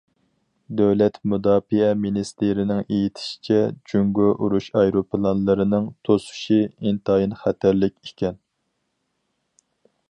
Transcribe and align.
دۆلەت 0.77 1.19
مۇداپىئە 1.33 1.89
مىنىستىرىنىڭ 2.05 2.81
ئېيتىشىچە، 2.95 3.59
جۇڭگو 3.91 4.31
ئۇرۇش 4.33 4.71
ئايروپىلانلىرىنىڭ« 4.81 5.87
توسۇشى» 6.09 6.59
ئىنتايىن 6.71 7.39
خەتەرلىك 7.43 7.97
ئىكەن. 8.09 8.41